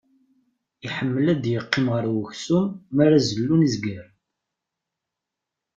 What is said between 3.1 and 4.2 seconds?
zellun izgaren.